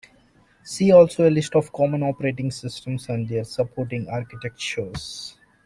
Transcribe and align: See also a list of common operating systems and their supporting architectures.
See 0.63 0.91
also 0.91 1.29
a 1.29 1.29
list 1.29 1.53
of 1.55 1.71
common 1.71 2.01
operating 2.01 2.49
systems 2.49 3.07
and 3.09 3.29
their 3.29 3.43
supporting 3.43 4.07
architectures. 4.09 5.35